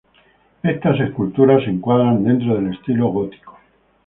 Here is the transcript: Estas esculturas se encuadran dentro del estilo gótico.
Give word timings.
Estas 0.63 0.99
esculturas 0.99 1.63
se 1.63 1.69
encuadran 1.69 2.23
dentro 2.23 2.55
del 2.55 2.73
estilo 2.73 3.09
gótico. 3.09 3.59